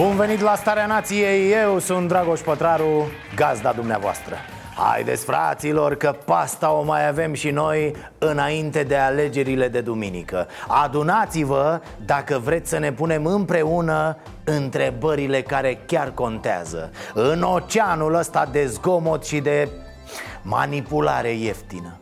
[0.00, 4.34] Bun venit la Starea Nației, eu sunt Dragoș Pătraru, gazda dumneavoastră.
[4.76, 10.46] Haideți fraților că pasta o mai avem și noi înainte de alegerile de duminică.
[10.68, 16.90] Adunați-vă dacă vreți să ne punem împreună întrebările care chiar contează.
[17.14, 19.68] În oceanul ăsta de zgomot și de
[20.42, 22.00] manipulare ieftină.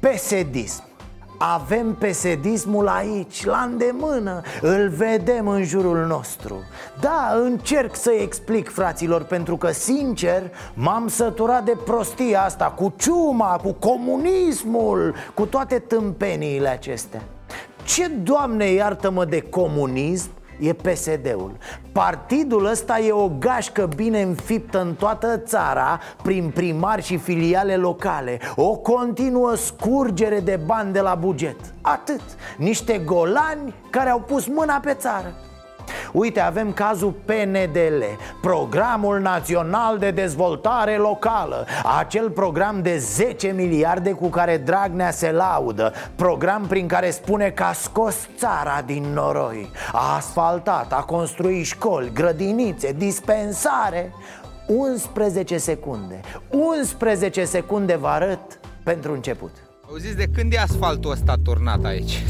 [0.00, 0.93] Pesedism
[1.38, 4.40] avem pesedismul aici, la îndemână.
[4.60, 6.62] Îl vedem în jurul nostru.
[7.00, 10.42] Da, încerc să explic, fraților Pentru că, sincer,
[10.74, 17.22] m-am săturat de prostia asta Cu ciuma, cu comunismul Cu toate tâmpeniile acestea.
[17.84, 21.56] Ce, Doamne, iartă-mă de comunism E PSD-ul
[21.92, 28.38] Partidul ăsta e o gașcă bine înfiptă în toată țara Prin primari și filiale locale.
[28.56, 31.56] O continuă scurgere de bani de la buget.
[31.80, 32.22] Atât.
[32.56, 35.34] Niște golani care au pus mâna pe țară
[36.14, 38.02] Uite, avem cazul PNDL
[38.40, 41.66] Programul Național de Dezvoltare Locală.
[41.98, 45.92] Acel program de 10 miliarde cu care Dragnea se laudă.
[46.14, 49.70] Program prin care spune că a scos țara din noroi.
[49.92, 54.12] A asfaltat, a construit școli, grădinițe, dispensare.
[54.66, 56.20] 11 secunde.
[56.50, 59.50] 11 secunde vă arăt pentru început.
[59.88, 62.22] Auziți, de când e asfaltul ăsta turnat aici?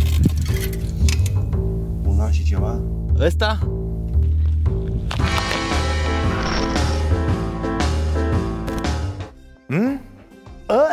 [2.06, 2.80] Un an și ceva?
[3.20, 3.58] Ăsta?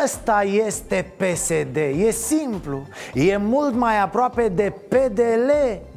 [0.03, 2.87] Ăsta este PSD, e simplu.
[3.13, 5.51] E mult mai aproape de PDL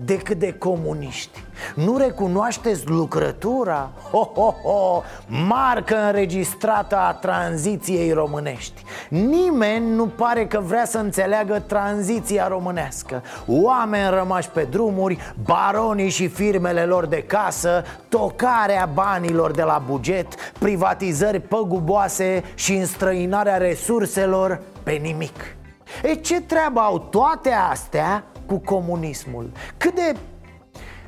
[0.05, 1.44] decât de comuniști
[1.75, 3.91] Nu recunoașteți lucrătura?
[4.11, 5.03] Ho, ho, ho!
[5.27, 14.11] Marcă înregistrată a tranziției românești Nimeni nu pare că vrea să înțeleagă tranziția românească Oameni
[14.11, 21.41] rămași pe drumuri, baronii și firmele lor de casă Tocarea banilor de la buget, privatizări
[21.41, 25.57] păguboase și înstrăinarea resurselor pe nimic
[26.03, 29.51] E ce treabă au toate astea cu comunismul?
[29.77, 30.17] Cât de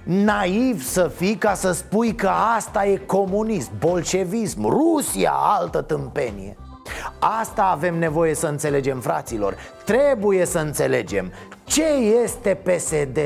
[0.07, 6.57] naiv să fii ca să spui că asta e comunism, bolșevism, Rusia, altă tâmpenie
[7.19, 11.33] Asta avem nevoie să înțelegem, fraților Trebuie să înțelegem
[11.65, 11.87] ce
[12.25, 13.19] este PSD,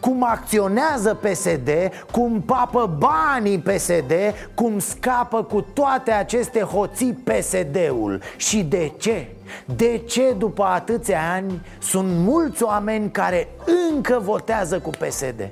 [0.00, 1.70] cum acționează PSD,
[2.12, 4.12] cum papă banii PSD,
[4.54, 9.26] cum scapă cu toate aceste hoții PSD-ul Și de ce?
[9.64, 13.48] De ce după atâția ani sunt mulți oameni care
[13.90, 15.50] încă votează cu PSD?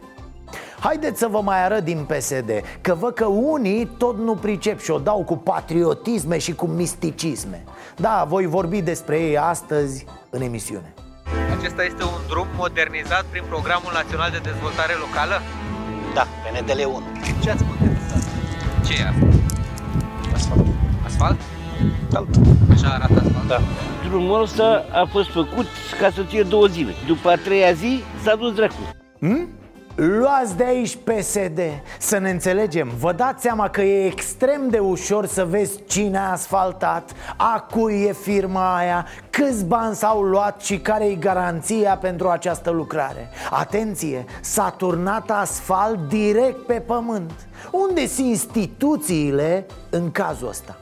[0.87, 4.91] Haideți să vă mai arăt din PSD Că văd că unii tot nu pricep și
[4.91, 7.65] o dau cu patriotisme și cu misticisme
[7.97, 10.95] Da, voi vorbi despre ei astăzi în emisiune
[11.59, 15.35] Acesta este un drum modernizat prin Programul Național de Dezvoltare Locală?
[16.15, 17.03] Da, PNDL 1.
[17.43, 18.23] Ce ați modernizat?
[18.87, 19.27] Ce e asta?
[20.35, 20.67] Asfalt.
[21.05, 21.41] Asfalt?
[22.13, 22.29] Alt.
[22.73, 23.49] Așa arată asfalt?
[23.49, 23.61] Da.
[24.09, 25.67] Drumul ăsta a fost făcut
[26.01, 26.93] ca să ție două zile.
[27.07, 28.83] După a treia zi s-a dus dracu.
[29.97, 31.61] Luați de aici PSD
[31.99, 36.31] Să ne înțelegem Vă dați seama că e extrem de ușor să vezi cine a
[36.31, 42.29] asfaltat A cui e firma aia Câți bani s-au luat și care e garanția pentru
[42.29, 47.33] această lucrare Atenție, s-a turnat asfalt direct pe pământ
[47.71, 50.77] Unde sunt instituțiile în cazul ăsta?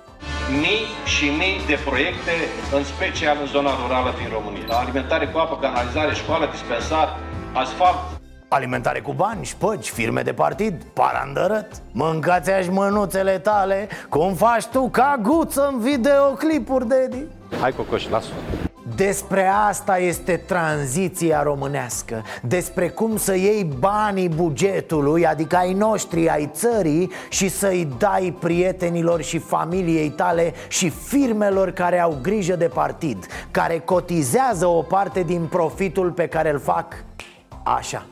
[0.51, 2.33] mii și mii de proiecte,
[2.77, 4.65] în special în zona rurală din România.
[4.69, 7.19] Alimentare cu apă, canalizare, școală, dispensar,
[7.53, 8.14] asfalt,
[8.49, 11.69] Alimentare cu bani, șpăgi, firme de partid, parandărăt.
[11.93, 17.27] Mâncați aș mânuțele tale Cum faci tu ca guță în videoclipuri, Dedi.
[17.61, 18.29] Hai, Cocoș, lasă
[18.97, 22.23] Despre asta este tranziția românească.
[22.43, 29.23] Despre cum să iei banii bugetului, adică ai noștri, ai țării Și să-i dai prietenilor
[29.23, 35.47] și familiei tale și firmelor care au grijă de partid Care cotizează o parte din
[35.47, 37.05] profitul pe care îl fac
[37.63, 38.07] așa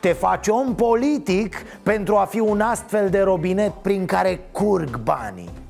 [0.00, 5.60] te faci om politic pentru a fi un astfel de robinet prin care curg banii.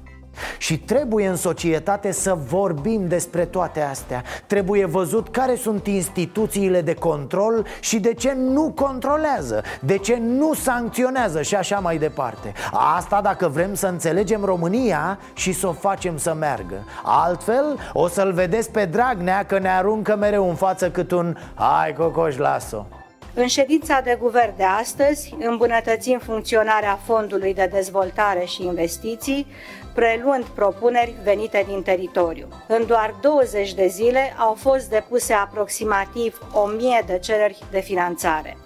[0.58, 4.22] Și trebuie în societate să vorbim despre toate astea.
[4.46, 10.54] Trebuie văzut care sunt instituțiile de control și de ce nu controlează De ce nu
[10.54, 12.52] sancționează și așa mai departe.
[12.96, 16.84] Asta dacă vrem să înțelegem România și să o facem să meargă.
[17.02, 21.92] Altfel o să-l vedeți pe Dragnea că ne aruncă mereu în față cât un Hai
[21.92, 22.99] cocoș, las-o
[23.34, 29.46] în ședința de guvern de astăzi îmbunătățim funcționarea Fondului de Dezvoltare și Investiții,
[29.94, 32.48] preluând propuneri venite din teritoriu.
[32.66, 38.56] În doar 20 de zile au fost depuse aproximativ 1000 de cereri de finanțare.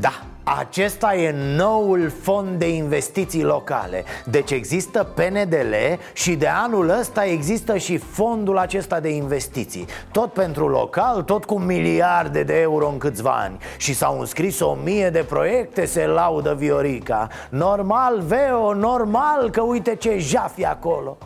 [0.00, 0.22] Da,
[0.58, 4.04] acesta e noul fond de investiții locale.
[4.24, 5.74] Deci există PNDL
[6.12, 9.86] și de anul ăsta există și fondul acesta de investiții.
[10.12, 13.58] Tot pentru local, tot cu miliarde de euro în câțiva ani.
[13.76, 17.28] Și s-au înscris o mie de proiecte, se laudă Viorica.
[17.48, 21.18] Normal, Veo, normal că uite ce jafi acolo.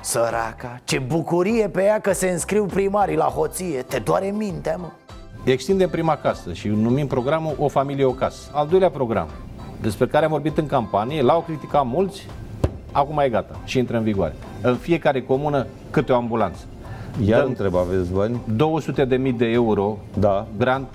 [0.00, 3.82] Săraca, ce bucurie pe ea că se înscriu primarii la hoție.
[3.82, 4.88] Te doare mintea, mă
[5.44, 8.50] Extindem prima casă și numim programul O familie, o casă.
[8.52, 9.28] Al doilea program,
[9.80, 12.26] despre care am vorbit în campanie, l-au criticat mulți,
[12.92, 14.34] acum e gata și intră în vigoare.
[14.62, 16.64] În fiecare comună câte o ambulanță.
[17.24, 18.40] Iar Dăm întreb, aveți bani?
[18.56, 20.46] 200 de mii de euro da.
[20.56, 20.88] grant,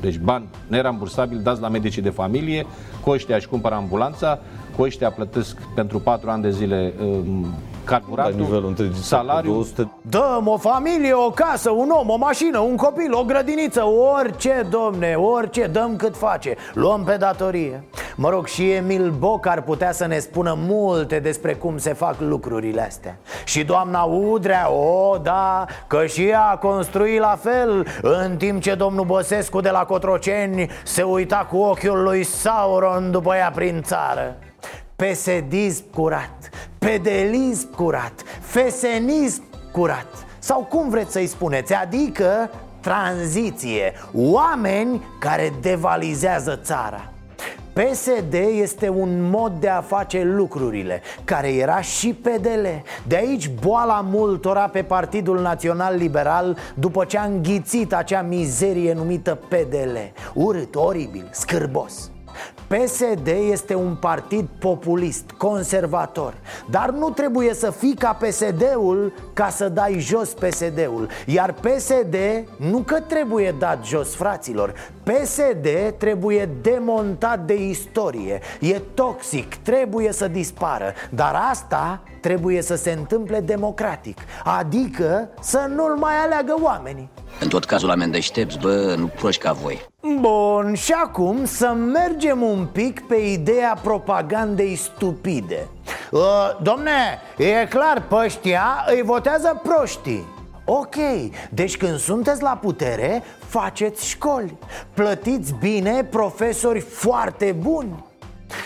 [0.00, 2.66] deci bani nerambursabili dați la medicii de familie,
[3.04, 4.38] cu ăștia își cumpără ambulanța,
[4.78, 7.46] cu ăștia plătesc pentru 4 ani de zile um,
[7.84, 9.52] carburantul, la nivelul întregii salariul.
[9.54, 9.90] 200...
[10.02, 15.14] Dăm o familie, o casă, un om, o mașină, un copil, o grădiniță, orice, domne,
[15.14, 16.56] orice, dăm cât face.
[16.74, 17.84] Luăm pe datorie.
[18.16, 22.14] Mă rog, și Emil Boc ar putea să ne spună multe despre cum se fac
[22.20, 23.18] lucrurile astea.
[23.44, 28.74] Și doamna Udrea, o, da, că și ea a construit la fel, în timp ce
[28.74, 34.36] domnul Băsescu de la Cotroceni se uita cu ochiul lui Sauron după ea prin țară.
[34.98, 39.42] Pesedism curat, pedelism curat, fesenism
[39.72, 40.06] curat.
[40.38, 42.50] Sau cum vreți să-i spuneți, adică
[42.80, 47.12] tranziție Oameni care devalizează țara.
[47.72, 52.66] PSD este un mod de a face lucrurile Care era și PDL
[53.06, 59.38] De aici boala multora pe Partidul Național Liberal După ce a înghițit acea mizerie numită
[59.48, 59.96] PDL
[60.34, 62.10] Urât, oribil, scârbos
[62.66, 66.34] PSD este un partid populist, conservator
[66.70, 72.16] Dar nu trebuie să fii ca PSD-ul ca să dai jos PSD-ul Iar PSD
[72.56, 74.72] nu că trebuie dat jos, fraților.
[75.02, 78.40] PSD trebuie demontat de istorie.
[78.60, 80.92] E toxic, trebuie să dispară.
[81.10, 87.10] Dar asta trebuie să se întâmple democratic Adică să nu-l mai aleagă oamenii.
[87.40, 89.86] În tot cazul oameni deștepți, bă, nu proști ca voi
[90.16, 95.68] Bun, și acum să mergem un pic pe ideea propagandei stupide.
[96.10, 96.20] Uh,
[96.62, 100.26] Domne, e clar, pe ăștia îi votează proștii.
[100.64, 100.94] Ok,
[101.50, 104.56] deci când sunteți la putere, faceți școli.
[104.94, 108.06] Plătiți bine profesori foarte buni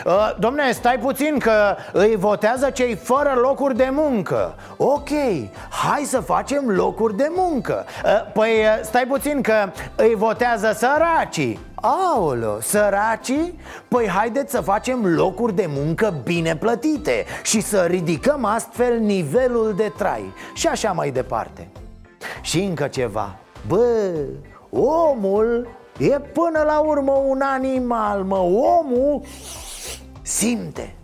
[0.04, 4.54] Uh, domne, stai puțin că îi votează cei fără locuri de muncă.
[4.76, 5.08] Ok,
[5.70, 7.84] hai să facem locuri de muncă.
[8.04, 11.70] Uh, Păi uh, stai puțin că îi votează săracii.
[11.74, 13.58] Aolo, săracii?
[13.88, 19.92] Păi haideți să facem locuri de muncă bine plătite Și să ridicăm astfel nivelul de
[19.96, 20.32] trai.
[20.54, 21.68] Și așa mai departe.
[22.40, 23.36] Și încă ceva.
[23.66, 24.12] Bă,
[24.70, 25.68] omul
[25.98, 29.22] e până la urmă un animal, mă Omul
[30.32, 30.94] simte.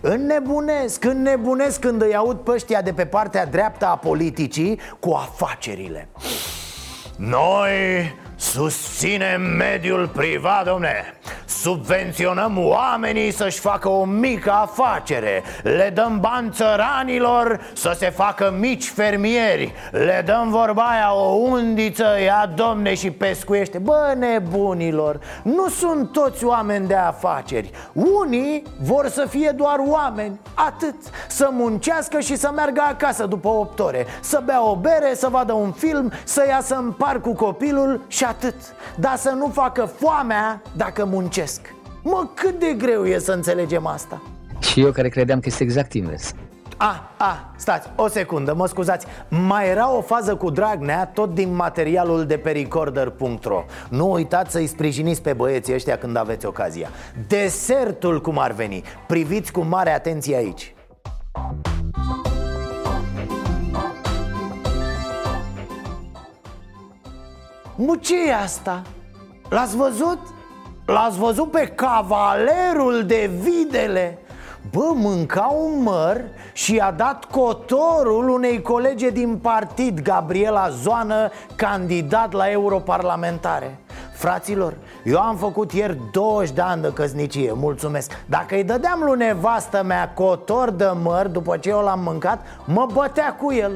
[0.00, 6.08] Înnebunesc, înnebunesc când îi aud pe ăștia de pe partea dreaptă a politicii cu afacerile.
[7.16, 7.70] Noi
[8.42, 11.14] susținem mediul privat, domne.
[11.44, 15.42] Subvenționăm oamenii să-și facă o mică afacere.
[15.62, 19.72] Le dăm bani țăranilor să se facă mici fermieri.
[19.90, 23.78] Le dăm vorba aia o undiță, ia domne și pescuiește.
[23.78, 27.70] Bă, nebunilor, nu sunt toți oameni de afaceri.
[27.92, 30.96] Unii vor să fie doar oameni, atât.
[31.28, 35.52] Să muncească și să meargă acasă după 8 ore Să bea o bere, să vadă
[35.52, 38.54] un film, să iasă în parc cu copilul și atât.
[38.96, 41.60] Dar să nu facă foamea dacă muncesc.
[42.02, 44.22] Mă, cât de greu e să înțelegem asta?
[44.58, 46.34] Și eu care credeam că este exact invers.
[46.76, 49.06] A, a, stați, o secundă, mă scuzați.
[49.28, 54.66] Mai era o fază cu Dragnea Tot din materialul de pe recorder.ro Nu uitați să-i
[54.66, 56.88] sprijiniți pe băieții ăștia Când aveți ocazia.
[57.28, 58.82] Desertul cum ar veni.
[59.06, 60.74] Priviți cu mare atenție aici
[67.76, 68.82] Mă, ce e asta?
[69.48, 70.18] L-ați văzut?
[70.86, 74.18] L-ați văzut pe cavalerul de videle?
[74.70, 76.20] Bă, mânca un măr
[76.52, 83.78] și a dat cotorul unei colege din partid, Gabriela Zoană, candidat la europarlamentare
[84.12, 84.74] Fraților,
[85.04, 89.82] eu am făcut ieri 20 de ani de căsnicie, mulțumesc Dacă îi dădeam lui nevastă
[89.82, 93.72] mea cotor de măr după ce eu l-am mâncat, mă bătea cu el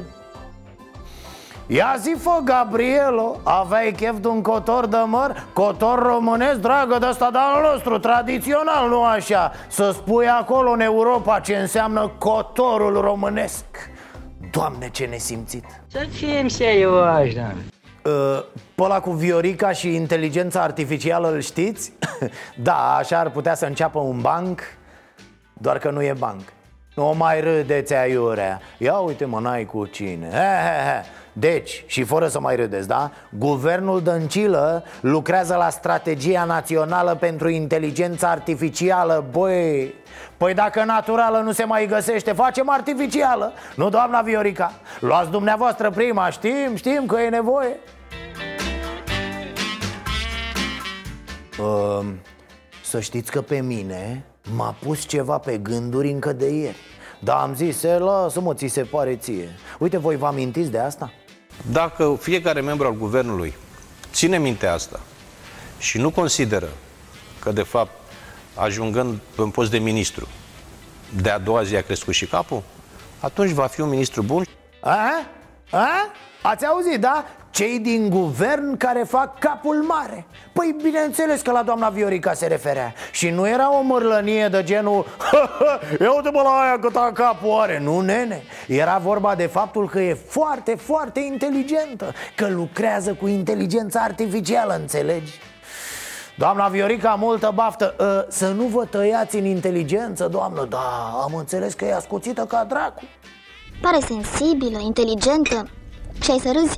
[1.67, 5.47] Ia zi fă, Gabrielo, aveai chef de un cotor de măr?
[5.53, 9.51] Cotor românesc, dragă, de ăsta de al nostru, tradițional, nu așa?
[9.67, 13.65] Să spui acolo în Europa ce înseamnă cotorul românesc.
[14.51, 15.63] Doamne, ce nesimțit.
[15.87, 17.65] Să fim serioși, doamne
[18.05, 18.43] Uh,
[18.75, 21.91] pe ăla cu Viorica și inteligența artificială îl știți?
[22.67, 24.61] da, așa ar putea să înceapă un banc
[25.53, 26.41] Doar că nu e banc.
[26.95, 28.61] Nu mai râdeți aiurea.
[28.77, 30.29] Ia uite mă, n-ai cu cine.
[30.29, 31.05] He, he, he.
[31.39, 33.11] Deci, și fără să mai râdeți, da?
[33.29, 39.93] Guvernul Dăncilă lucrează la strategia națională pentru inteligența artificială Băi,
[40.37, 44.71] Păi dacă naturală nu se mai găsește, facem artificială Nu, doamna Viorica?
[44.99, 47.79] Luați dumneavoastră prima, știm, știm că e nevoie
[51.59, 52.05] uh,
[52.83, 54.25] Să știți că pe mine
[54.55, 56.77] m-a pus ceva pe gânduri încă de ieri
[57.19, 61.11] Da, am zis, lasă-mă, ți se pare ție Uite, voi vă amintiți de asta?
[61.71, 63.53] Dacă fiecare membru al guvernului
[64.11, 64.99] ține minte asta
[65.79, 66.69] și nu consideră
[67.39, 67.91] că, de fapt,
[68.53, 70.27] ajungând în post de ministru,
[71.21, 72.63] de a doua zi a crescut și capul,
[73.19, 74.45] atunci va fi un ministru bun.
[74.79, 75.09] A?
[75.71, 75.87] A?
[76.41, 77.25] Ați auzit, da?
[77.49, 80.25] Cei din guvern care fac capul mare.
[80.53, 82.93] Păi bineînțeles că la doamna Viorica se referea.
[83.11, 85.05] Și nu era o mărlănie de genul
[85.99, 87.79] Eu uite mă la aia cât a capul are.
[87.79, 88.41] Nu, nene.
[88.67, 95.39] Era vorba de faptul că e foarte, foarte inteligentă Că lucrează cu inteligența artificială, înțelegi?
[96.37, 97.95] Doamna Viorica, multă baftă.
[97.99, 100.65] Ă, Să nu vă tăiați în inteligență, doamnă.
[100.65, 103.03] Da, am înțeles că e ascuțită ca dracu
[103.81, 105.69] Pare sensibilă, inteligentă.
[106.21, 106.77] Și ai să râzi,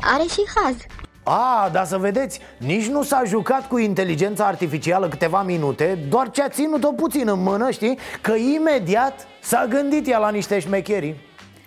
[0.00, 0.76] are și haz.
[1.22, 6.42] A, dar să vedeți, nici nu s-a jucat cu inteligența artificială câteva minute Doar ce
[6.42, 7.98] a ținut-o puțin în mână, știi?
[8.20, 11.16] Că imediat s-a gândit ea la niște șmecheri.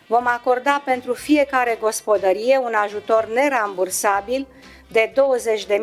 [0.07, 4.47] Vom acorda pentru fiecare gospodărie un ajutor nerambursabil
[4.87, 5.13] de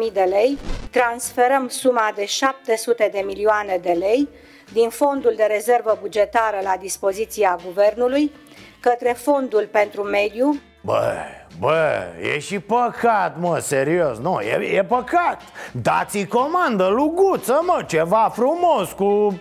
[0.07, 0.59] 20.000 de lei,
[0.91, 4.29] transferăm suma de 700 de milioane de lei
[4.73, 8.33] din fondul de rezervă bugetară la dispoziția guvernului
[8.81, 10.61] către fondul pentru mediu.
[10.85, 11.14] Bă,
[11.59, 12.02] bă,
[12.35, 15.41] e și păcat, mă, serios, nu, e, e păcat.
[15.73, 19.41] Dați-i comandă, luguță, mă, ceva frumos cu,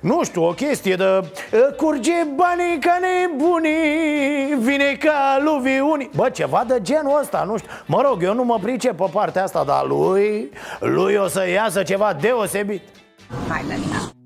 [0.00, 1.30] nu știu, o chestie de
[1.76, 5.42] Curge banii ca nebunii, vine ca
[5.92, 6.10] unii.
[6.16, 7.70] Bă, ceva de genul ăsta, nu știu.
[7.86, 10.50] Mă rog, eu nu mă pricep pe partea asta, dar lui,
[10.80, 12.82] lui o să iasă ceva deosebit.
[13.48, 14.19] Hai, Eh,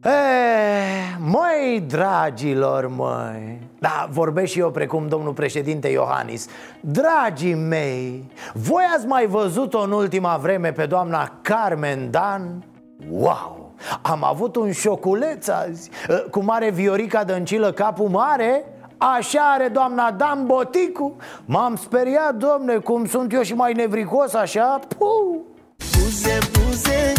[1.18, 6.46] măi, dragilor, măi Da, vorbesc și eu precum domnul președinte Iohannis
[6.80, 12.64] Dragii mei, voi ați mai văzut-o în ultima vreme pe doamna Carmen Dan?
[13.10, 13.72] Wow!
[14.02, 18.64] Am avut un șoculeț azi eh, Cum are Viorica Dăncilă capul mare
[18.96, 24.80] Așa are doamna Dan Boticu M-am speriat, domne, cum sunt eu și mai nevricos așa
[24.98, 25.40] Puh!
[25.76, 27.12] Buze, buze,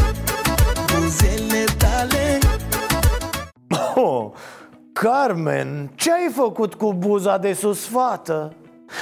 [0.93, 2.44] buzele tale
[3.95, 4.31] Oh,
[4.93, 8.53] Carmen, ce ai făcut cu buza de sus fată?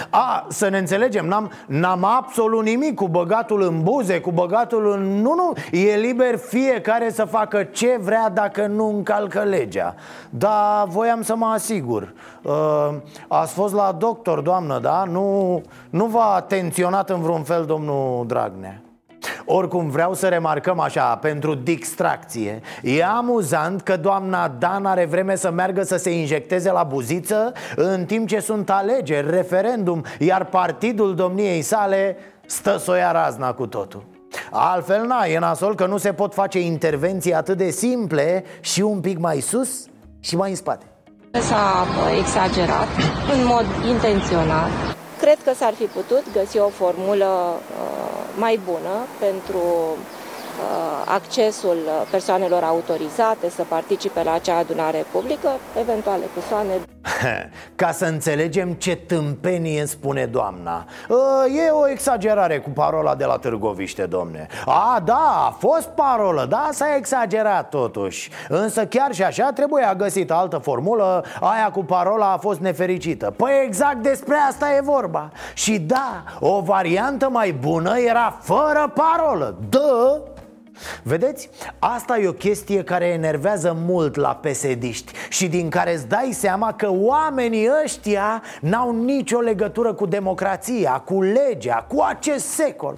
[0.09, 5.21] A, să ne înțelegem, n-am, n-am absolut nimic cu băgatul în buze, cu băgatul în...
[5.21, 9.95] Nu, nu, e liber fiecare să facă ce vrea dacă nu încalcă legea
[10.29, 12.89] Dar voiam să mă asigur uh,
[13.27, 15.03] Ați fost la doctor, doamnă, da?
[15.03, 18.81] Nu, nu v-a atenționat în vreun fel domnul Dragnea
[19.45, 25.51] oricum vreau să remarcăm așa, pentru distracție E amuzant că doamna Dan are vreme să
[25.51, 31.62] meargă să se injecteze la buziță În timp ce sunt alegeri, referendum Iar partidul domniei
[31.62, 34.03] sale stă să o ia razna cu totul
[34.51, 39.00] Altfel, na, e nasol că nu se pot face intervenții atât de simple și un
[39.00, 39.85] pic mai sus
[40.19, 40.85] și mai în spate
[41.39, 42.88] S-a exagerat
[43.33, 44.69] în mod intenționat.
[45.19, 51.78] Cred că s-ar fi putut găsi o formulă uh, mai bună pentru uh, accesul
[52.12, 55.50] persoanelor autorizate să participe la acea adunare publică,
[55.80, 56.92] eventuale persoane.
[57.75, 60.86] Ca să înțelegem ce tâmpenie spune doamna.
[61.10, 61.17] Uh,
[61.65, 64.48] E o exagerare cu parola de la Târgoviște, domne.
[64.65, 68.29] A, da, a fost parolă, da, s-a exagerat totuși.
[68.50, 73.33] Însă chiar și așa trebuie a găsit altă formulă Aia cu parola a fost nefericită.
[73.38, 75.29] Păi exact despre asta e vorba.
[75.53, 80.22] Și da, o variantă mai bună era fără parolă Dă,
[81.03, 81.50] Vedeți?
[81.80, 86.74] Asta e o chestie care enervează mult la pesediști Și din care îți dai seama
[86.74, 92.96] că oamenii ăștia N-au nicio legătură cu democrația, cu legea, cu acest secol.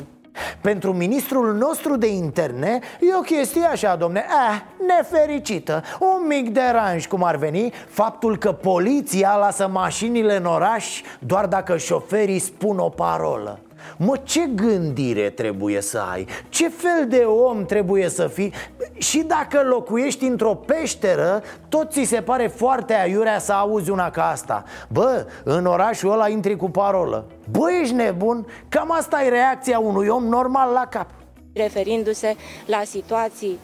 [0.62, 5.84] Pentru ministrul nostru de interne e o chestie așa, domne, eh, nefericită.
[6.00, 11.78] Un mic deranj, cum ar veni, faptul că poliția lasă mașinile în oraș doar dacă
[11.78, 13.60] șoferii spun o parolă
[13.98, 16.28] Mă, ce gândire trebuie să ai?
[16.50, 18.54] Ce fel de om trebuie să fii?
[18.98, 24.30] Și dacă locuiești într-o peșteră, tot ți se pare foarte aiurea să auzi una ca
[24.30, 28.48] asta Bă, în orașul ăla intri cu parolă Bă, ești nebun?
[28.70, 31.08] Cam asta e reacția unui om normal la cap
[31.54, 33.60] Referindu-se la situații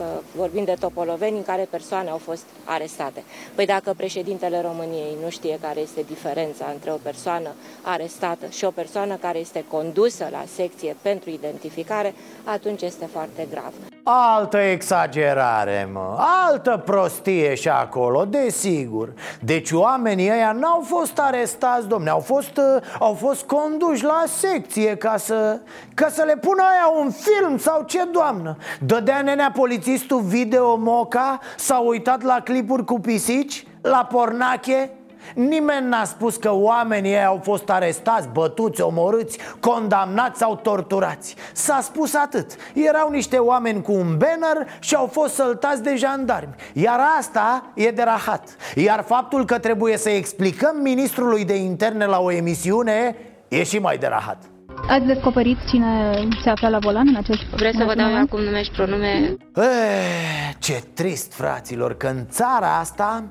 [0.00, 3.22] că vorbim de topoloveni în care persoane au fost arestate.
[3.54, 7.48] Păi dacă președintele României nu știe care este diferența între o persoană
[7.82, 12.14] arestată și o persoană care este condusă la secție pentru identificare,
[12.44, 13.72] atunci este foarte grav.
[14.02, 16.16] Altă exagerare, mă,
[16.46, 22.82] altă prostie și acolo, desigur Deci oamenii ăia n-au fost arestați, domne, au fost, uh,
[22.98, 25.60] au fost conduși la secție ca să,
[25.94, 29.50] ca să le pună aia un film sau ce, doamnă Dădea nenea
[29.90, 34.90] polițistul video moca, s-a uitat la clipuri cu pisici, la pornache?
[35.34, 41.34] Nimeni n-a spus că oamenii ei au fost arestați, bătuți, omorâți, condamnați sau torturați.
[41.52, 42.50] S-a spus atât.
[42.74, 46.54] Erau niște oameni cu un banner și au fost săltați de jandarmi.
[46.72, 48.56] Iar asta e de rahat.
[48.74, 53.16] Iar faptul că trebuie să explicăm ministrului de interne la o emisiune
[53.48, 54.50] e și mai de rahat
[54.90, 58.62] Ați descoperit cine se afla la volan în acest Vreți să vă dau acum nume
[58.62, 59.36] și pronume?
[59.56, 63.24] Eh, ce trist, fraților, că în țara asta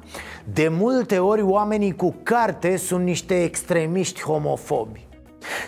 [0.54, 5.08] de multe ori oamenii cu carte sunt niște extremiști homofobi.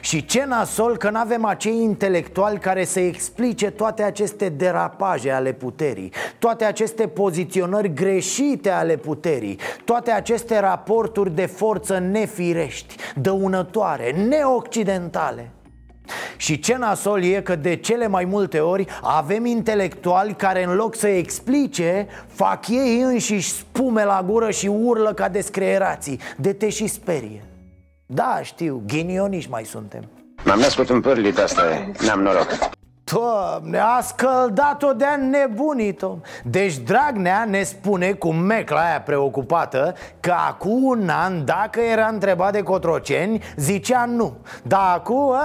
[0.02, 5.54] Și ce nasol că nu avem acei intelectuali care să explice toate aceste derapaje ale
[5.54, 15.52] puterii Toate aceste poziționări greșite ale puterii Toate aceste raporturi de forță nefirești, dăunătoare, neoccidentale
[16.38, 20.96] și ce nasol e că de cele mai multe ori avem intelectuali care în loc
[20.96, 26.88] să explice Fac ei înșiși spume la gură și urlă ca descreerații De te și
[26.88, 27.44] sperie.
[28.06, 30.04] Da, știu, ghinioniști mai suntem.
[30.44, 32.80] M-am născut în pârlit asta, n-am noroc
[33.12, 40.34] Doamne, a scăldat-o de-a nebunit om Deci Dragnea ne spune cu mecla aia preocupată Că
[40.48, 44.38] acum un an, dacă era întrebat de Cotroceni, zicea nu.
[44.64, 45.44] Dar acum a,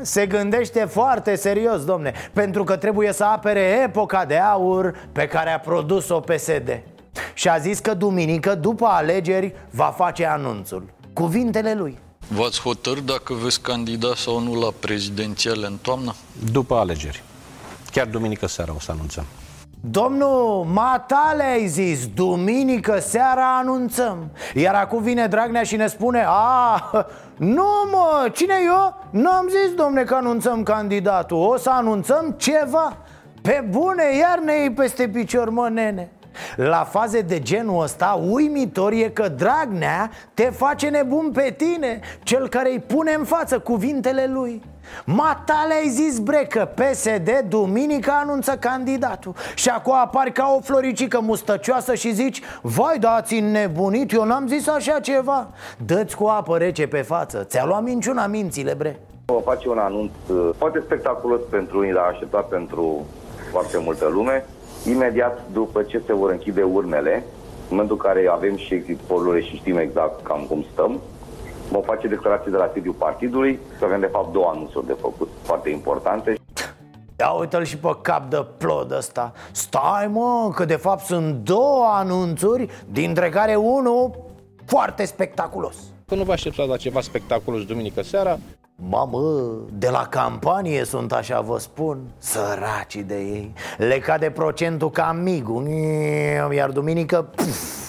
[0.00, 5.50] se gândește foarte serios, domne Pentru că trebuie să apere epoca de aur pe care
[5.50, 6.82] a produs-o PSD
[7.34, 10.84] Și a zis că duminică, după alegeri, va face anunțul.
[11.12, 16.14] Cuvintele lui V-ați hotărât dacă veți candida sau nu la prezidențiale în toamnă?
[16.52, 17.22] După alegeri.
[17.90, 19.24] Chiar duminică seara o să anunțăm.
[19.80, 26.90] Domnul, matale ai zis, duminică seara anunțăm Iar acum vine Dragnea și ne spune A,
[27.36, 29.06] nu mă, cine eu?
[29.10, 32.96] Nu am zis, domne, că anunțăm candidatul O să anunțăm ceva
[33.42, 36.10] Pe bune, iar ne iei peste picior, mă, nene
[36.56, 42.48] la faze de genul ăsta, uimitor e că Dragnea te face nebun pe tine Cel
[42.48, 44.62] care îi pune în față cuvintele lui.
[45.04, 49.34] Matale ai zis bre că PSD duminică anunță candidatul.
[49.54, 54.46] Și acum apari ca o floricică mustăcioasă și zici Vai, da, ați nebunit, eu n-am
[54.46, 55.48] zis așa ceva.
[55.86, 59.00] Dă-ți cu apă rece pe față, ți-a luat minciuna mințile bre.
[59.26, 63.06] O face un anunț uh, foarte spectaculos pentru unii, dar așteptat pentru
[63.50, 64.44] foarte multă lume
[64.86, 67.14] imediat după ce se vor închide urnele,
[67.68, 71.00] în momentul în care avem și exit polurile și știm exact cam cum stăm,
[71.70, 75.28] vom face declarații de la sediul partidului, să avem de fapt două anunțuri de făcut
[75.42, 76.34] foarte importante.
[77.18, 79.32] Ia uite-l și pe cap de plod ăsta.
[79.52, 84.10] Stai mă, că de fapt sunt două anunțuri Dintre care unul
[84.64, 85.76] foarte spectaculos.
[86.06, 88.38] Că nu vă așteptați la ceva spectaculos duminică seara
[88.88, 91.98] Mamă, de la campanie sunt așa, vă spun.
[92.18, 93.52] Săracii de ei.
[93.78, 95.68] Le cade procentul ca migul
[96.54, 97.82] Iar duminică, puf,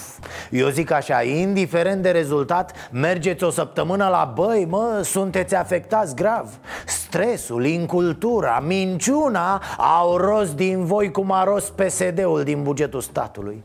[0.52, 6.50] eu zic așa, indiferent de rezultat, mergeți o săptămână la băi, mă, sunteți afectați grav.
[6.86, 13.64] Stresul, incultura, minciuna au rost din voi cum a rost PSD-ul din bugetul statului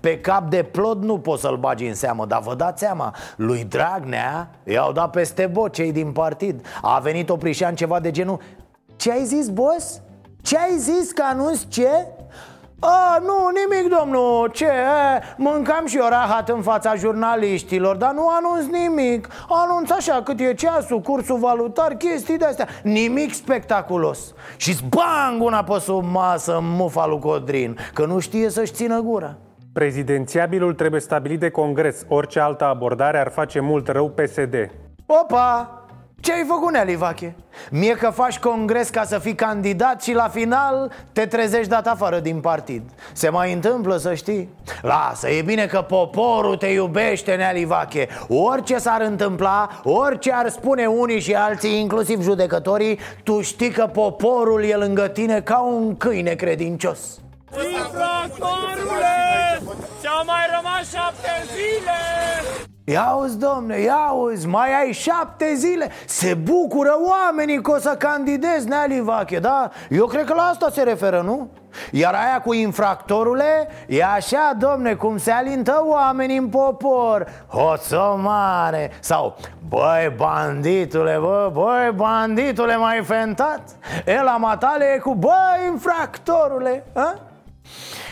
[0.00, 3.64] pe cap de plod nu poți să-l bagi în seamă Dar vă dați seama, lui
[3.64, 8.40] Dragnea i-au dat peste bot cei din partid A venit Oprișan ceva de genul
[8.96, 10.00] Ce ai zis, boss?
[10.42, 11.88] Ce ai zis că anunți ce?
[12.80, 14.70] A, nu, nimic, domnul, ce?
[15.36, 20.54] Mâncam și eu rahat în fața jurnaliștilor Dar nu anunț nimic Anunț așa cât e
[20.54, 24.18] ceasul, cursul valutar, chestii de-astea Nimic spectaculos
[24.56, 29.36] și bang una pe sub masă mufa lui Codrin Că nu știe să-și țină gura
[29.76, 34.70] Prezidențiabilul trebuie stabilit de congres Orice altă abordare ar face mult rău PSD
[35.06, 35.80] Opa!
[36.20, 37.34] Ce ai făcut, Nea Livache?
[37.70, 42.18] Mie că faci congres ca să fii candidat și la final te trezești dat afară
[42.18, 44.48] din partid Se mai întâmplă să știi?
[44.82, 50.86] Lasă, e bine că poporul te iubește, Nea Livache Orice s-ar întâmpla, orice ar spune
[50.86, 56.34] unii și alții, inclusiv judecătorii Tu știi că poporul e lângă tine ca un câine
[56.34, 57.20] credincios
[57.64, 59.16] Infractorule!
[60.00, 62.00] Ți-au mai rămas șapte zile!
[62.84, 67.96] Ia uzi, domne, ia uzi, mai ai șapte zile Se bucură oamenii că o să
[67.98, 69.70] candidezi, Nea Livache, da?
[69.90, 71.50] Eu cred că la asta se referă, nu?
[71.90, 78.90] Iar aia cu infractorule e așa, domne, cum se alintă oamenii în popor Hoțo mare
[79.00, 79.36] Sau,
[79.68, 83.60] băi, banditule, bă, băi, banditule, mai fentat
[84.04, 87.14] El la matale e cu, băi, infractorule, a?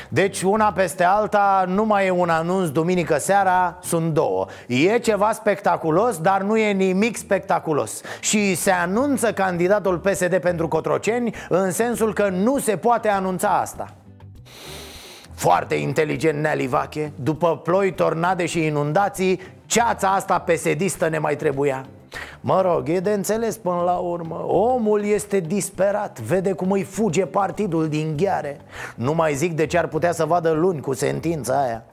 [0.08, 4.46] Deci una peste alta nu mai e un anunț duminică seara, sunt două.
[4.66, 8.00] E ceva spectaculos, dar nu e nimic spectaculos.
[8.20, 13.94] Și se anunță candidatul PSD pentru Cotroceni În sensul că nu se poate anunța asta.
[15.34, 21.84] Foarte inteligent Nea Livache După ploi, tornade și inundații Ceața asta pesedistă ne mai trebuia
[22.40, 27.26] Mă rog, e de înțeles până la urmă Omul este disperat Vede cum îi fuge
[27.26, 28.60] partidul din gheare
[28.94, 31.84] Nu mai zic de ce ar putea să vadă luni cu sentința aia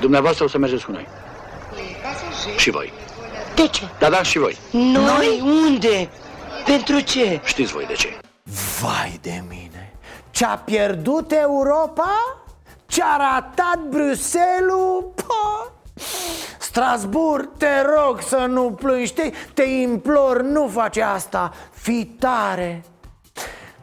[0.00, 1.06] Dumneavoastră o să mergeți cu noi.
[2.56, 2.92] Și voi.
[3.54, 3.82] De ce?
[3.98, 4.56] Da, da, și voi.
[4.72, 5.42] Noi?
[5.66, 6.08] Unde?
[6.64, 7.40] Pentru ce?
[7.44, 8.18] Știți voi de ce.
[8.80, 9.92] Vai de mine
[10.30, 12.10] Ce-a pierdut Europa?
[12.86, 15.04] Ce-a ratat Bruxelles?
[15.14, 15.72] Pa!
[16.74, 21.52] Strasbourg, te rog să nu plângi Te, te implor, nu face asta.
[21.70, 22.84] Fii tare.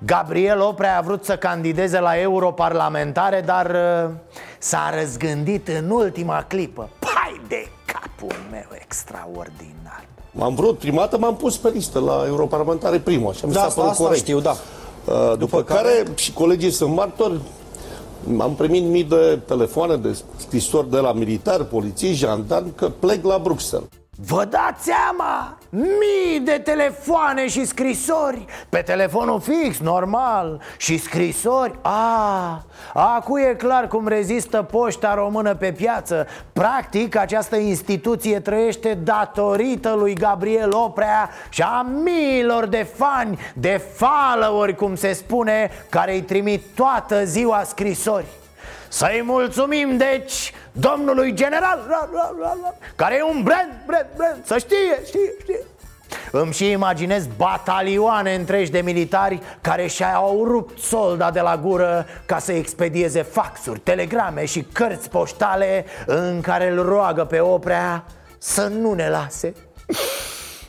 [0.06, 4.10] Gabriel Oprea a vrut să candideze la europarlamentare Dar uh,
[4.60, 6.90] s-a răzgândit în ultima clipă.
[7.00, 10.06] Pai de capul meu extraordinar.
[10.32, 13.66] M-am vrut, prima dată m-am pus pe listă la europarlamentare primul Așa mi Da, s-a
[13.66, 14.22] asta, părut asta corect.
[14.24, 14.52] știu, da.
[14.52, 14.58] Uh,
[15.06, 17.40] după, După care, care- și colegii sunt martori
[18.38, 23.40] am primit mii de telefoane, de scrisori de la militari, polițiști, jandarmi că plec la
[23.44, 23.88] Bruxelles.
[24.26, 25.58] Vă dați seama?
[25.70, 31.80] Mii de telefoane și scrisori Pe telefonul fix, normal Și scrisori?
[31.82, 39.94] A, acu e clar cum rezistă poșta română pe piață Practic, această instituție trăiește datorită
[39.98, 46.22] lui Gabriel Oprea Și a miilor de fani, de followeri, cum se spune Care îi
[46.22, 48.26] trimit toată ziua scrisori
[48.90, 54.46] să-i mulțumim, deci, domnului general ra, ra, ra, ra, Care e un brand, brand, brand.
[54.46, 55.60] Să știe, știe, știe.
[56.32, 62.40] Îmi și imaginez batalioane întregi de militari care și-au rupt solda de la gură ca
[62.40, 68.04] să expedieze faxuri, telegrame și cărți poștale în care îl roagă pe Oprea
[68.38, 69.54] să nu ne lase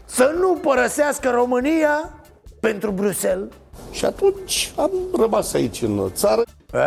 [0.05, 2.13] Să nu părăsească România
[2.61, 3.49] pentru Bruxelles.
[3.91, 6.43] Și atunci am rămas aici în țară.
[6.73, 6.79] E,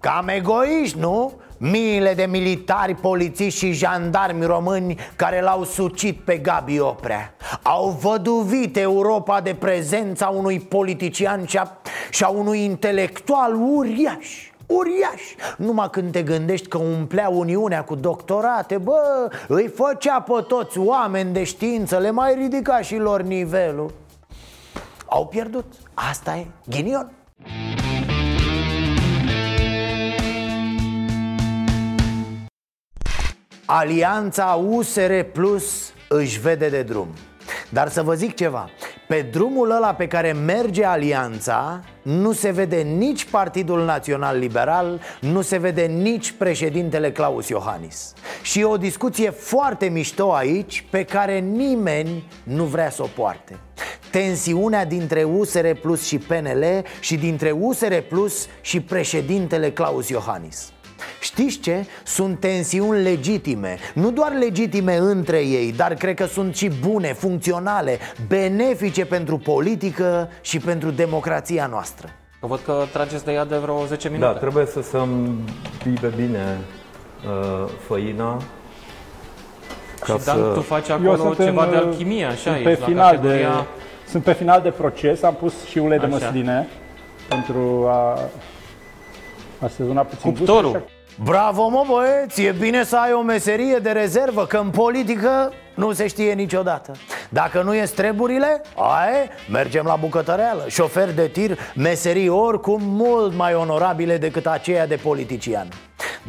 [0.00, 1.32] cam egoiști, nu?
[1.58, 7.34] Miile de militari, polițiști și jandarmi români care l-au sucit pe Gabi Oprea.
[7.62, 11.78] Au văduvit Europa de prezența unui politician și a,
[12.10, 14.50] și a unui intelectual uriaș.
[14.66, 15.22] Uriaș!
[15.56, 21.32] Numai când te gândești că umplea Uniunea cu doctorate Bă, îi făcea pe toți oameni
[21.32, 23.94] de știință Le mai ridica și lor nivelul.
[25.06, 25.64] Au pierdut.
[25.94, 27.15] Asta e ghinion
[33.68, 37.08] Alianța USR Plus își vede de drum.
[37.68, 38.70] Dar să vă zic ceva
[39.08, 45.40] Pe drumul ăla pe care merge alianța Nu se vede nici Partidul Național Liberal Nu
[45.40, 48.12] se vede nici președintele Claus Iohannis.
[48.42, 53.58] Și e o discuție foarte mișto aici Pe care nimeni nu vrea să o poarte.
[54.10, 56.64] Tensiunea dintre USR Plus și PNL
[57.00, 60.70] Și dintre USR Plus și președintele Claus Iohannis
[61.20, 61.84] Știți ce?
[62.04, 67.98] Sunt tensiuni legitime Nu doar legitime între ei Dar cred că sunt și bune, funcționale
[68.28, 72.08] Benefice pentru politică și pentru democrația noastră
[72.40, 74.26] Că văd că trageți de ea de vreo 10 minute.
[74.32, 76.58] Da, trebuie să se îmbibe bine
[77.26, 78.40] uh, făina.
[80.04, 82.86] Și Dan, tu faci acolo sunt ceva în, de alchimie, așa sunt ești, pe la
[82.86, 83.66] final de, categoria-
[84.08, 86.14] Sunt pe final de proces, am pus și ulei de Așa.
[86.14, 86.68] măsline
[87.28, 88.18] pentru a
[89.60, 90.70] A sezonat puțin Cuptorul.
[90.70, 90.88] gustul,
[91.24, 95.92] Bravo, mă băieți, e bine să ai o meserie de rezervă Că în politică nu
[95.92, 96.92] se știe niciodată.
[97.28, 100.64] Dacă nu ies treburile, aie, mergem la bucătăreală.
[100.68, 105.68] Șofer de tir, meserii oricum mult mai onorabile decât aceea de politician.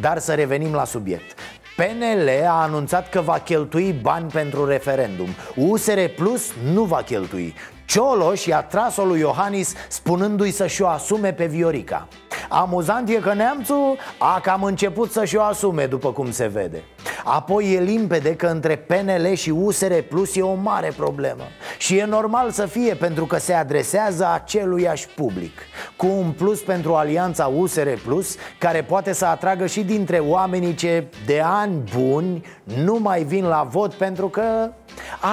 [0.02, 1.40] Dar să revenim la subiect.
[1.76, 5.28] PNL a anunțat că va cheltui bani pentru referendum.
[5.56, 7.54] USR Plus nu va cheltui
[7.88, 12.08] Cioloș i-a tras-o lui Iohannis spunându-i să-și o asume pe Viorica.
[12.50, 16.84] Amuzant e că neamțul a cam început să-și o asume după cum se vede.
[17.24, 21.44] Apoi e limpede că între PNL și USR Plus e o mare problemă.
[21.78, 25.60] Și e normal să fie pentru că se adresează aceluiași public.
[25.96, 31.08] Cu un plus pentru alianța USR Plus Care poate să atragă și dintre oamenii ce
[31.26, 34.72] de ani buni nu mai vin la vot pentru că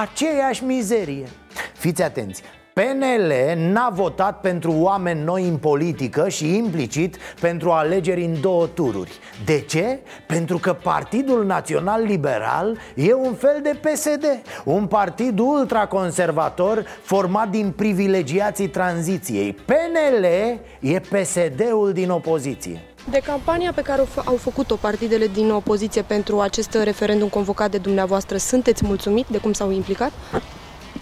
[0.02, 1.28] aceeași mizerie
[1.72, 2.42] Fiți atenți,
[2.74, 9.12] PNL n-a votat pentru oameni noi în politică și implicit pentru alegeri în două tururi
[9.44, 9.98] De ce?
[10.26, 14.24] Pentru că Partidul Național Liberal e un fel de PSD
[14.64, 20.24] Un partid ultraconservator format din privilegiații tranziției PNL
[20.80, 26.02] e PSD-ul din opoziție De campania pe care o f- au făcut-o partidele din opoziție
[26.02, 30.12] pentru acest referendum convocat de dumneavoastră, sunteți mulțumit de cum s-au implicat?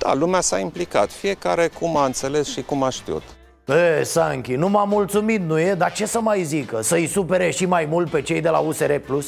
[0.02, 3.22] Da, lumea s-a implicat, fiecare cum a înțeles și cum a știut.
[3.66, 5.74] E, Sanchi, nu m-a mulțumit, nu e?
[5.74, 6.80] Dar ce să mai zică?
[6.80, 9.26] Să-i supere și mai mult pe cei de la USR Plus?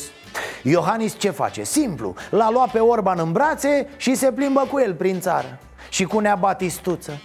[0.63, 1.63] Iohannis ce face?
[1.63, 5.59] Simplu, l-a luat pe Orban în brațe și se plimbă cu el prin țară
[5.89, 7.21] Și cu Nea Batistuță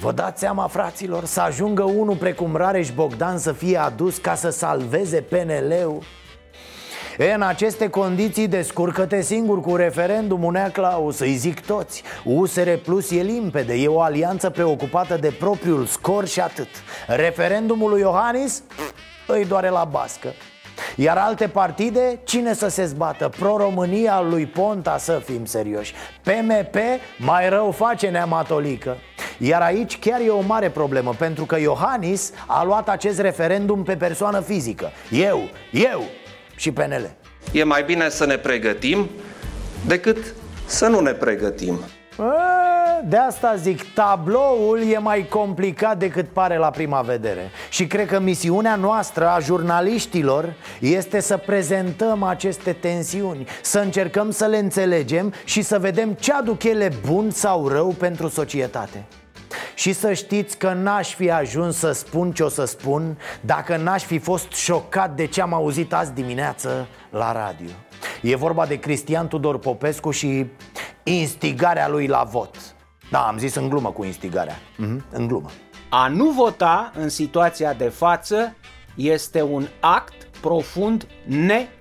[0.00, 4.50] Vă dați seama, fraților, să ajungă unul precum Rareș Bogdan să fie adus ca să
[4.50, 6.02] salveze PNL-ul?
[7.20, 12.02] E, în aceste condiții descurcă-te singur cu referendumul Nea Claus, să-i zic toți.
[12.24, 16.68] USR Plus e limpede, e o alianță preocupată de propriul scor și atât.
[17.06, 18.92] Referendumul lui Iohannis pf,
[19.26, 20.28] îi doare la bască.
[20.96, 23.28] Iar alte partide, cine să se zbată?
[23.38, 25.94] Pro-România lui Ponta, să fim serioși.
[26.22, 26.76] PMP
[27.18, 28.96] mai rău face neamatolică
[29.38, 33.96] Iar aici chiar e o mare problemă Pentru că Iohannis a luat acest referendum pe
[33.96, 34.90] persoană fizică.
[35.10, 35.40] Eu,
[35.72, 36.02] eu
[36.60, 37.10] și PNL
[37.52, 39.08] E mai bine să ne pregătim
[39.86, 40.34] decât
[40.66, 41.78] să nu ne pregătim.
[42.18, 42.22] E,
[43.04, 47.50] De asta zic, tabloul e mai complicat decât pare la prima vedere.
[47.70, 54.46] Și cred că misiunea noastră a jurnaliștilor este să prezentăm aceste tensiuni Să încercăm să
[54.46, 59.04] le înțelegem și să vedem ce aduc ele bun sau rău pentru societate
[59.74, 64.02] și să știți că n-aș fi ajuns să spun ce o să spun Dacă n-aș
[64.02, 67.70] fi fost șocat de ce am auzit azi dimineață la radio.
[68.22, 70.46] E vorba de Cristian Tudor Popescu și
[71.02, 72.56] instigarea lui la vot.
[73.10, 74.58] Da, am zis în glumă cu instigarea.
[74.76, 75.50] Mhm, În glumă.
[75.88, 78.56] A nu vota în situația de față
[78.94, 81.06] este un act profund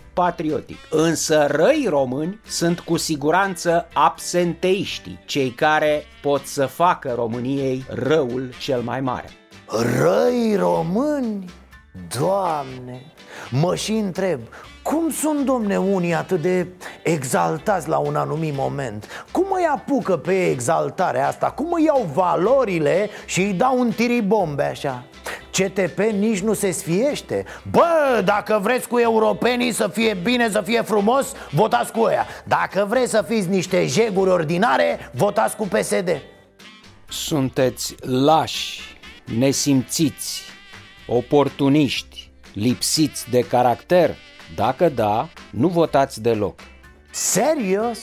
[0.10, 0.78] nepatriotic.
[0.90, 8.82] Însă răi români sunt cu siguranță absenteiștii, cei care pot să facă României răul cel
[8.82, 9.30] mai mare.
[10.02, 11.46] Răi români?
[12.20, 13.02] Doamne,
[13.50, 14.40] mă și întreb
[14.84, 16.68] Cum sunt, domne, unii atât de
[17.04, 19.26] exaltați la un anumit moment?
[19.32, 21.52] Cum îi apucă pe exaltarea asta?
[21.52, 25.04] Cum îi iau valorile și îi dau un tiribombe așa?
[25.52, 30.82] CTP nici nu se sfiește Bă, dacă vreți cu europenii să fie bine, să fie
[30.82, 36.22] frumos, votați cu ăia Dacă vreți să fiți niște jeguri ordinare, votați cu PSD
[37.08, 38.82] Sunteți lași,
[39.38, 40.42] nesimțiți,
[41.08, 44.16] oportuniști, lipsiți de caracter?
[44.56, 46.60] Dacă da, nu votați deloc.
[47.12, 48.00] Serios?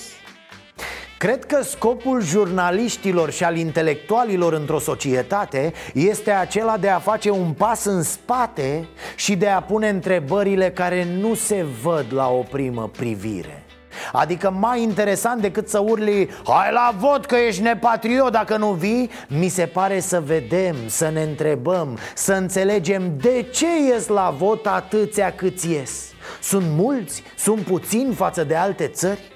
[1.19, 7.53] Cred că scopul jurnaliștilor și al intelectualilor într-o societate este acela de a face un
[7.53, 12.91] pas în spate și de a pune întrebările care nu se văd la o primă
[12.97, 13.65] privire.
[14.13, 19.11] Adică mai interesant decât să urli Hai la vot că ești nepatriot dacă nu vii
[19.29, 24.67] Mi se pare să vedem, să ne întrebăm Să înțelegem de ce ies la vot
[24.67, 26.05] atâția câți ies
[26.43, 27.23] Sunt mulți?
[27.37, 29.36] Sunt puțini față de alte țări?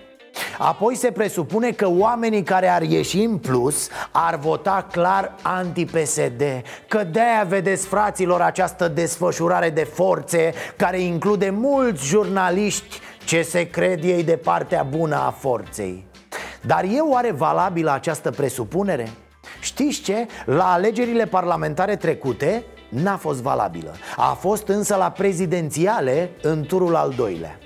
[0.59, 6.43] Apoi se presupune că oamenii care ar ieși în plus ar vota clar anti-PSD
[6.89, 14.05] Că de-aia vedeți fraților această desfășurare de forțe Care include mulți jurnaliști ce se cred
[14.05, 16.05] ei de partea bună a forței
[16.61, 19.09] Dar e oare valabilă această presupunere?
[19.61, 20.27] Știți ce?
[20.45, 27.13] La alegerile parlamentare trecute n-a fost valabilă A fost însă la prezidențiale în turul al
[27.17, 27.59] doilea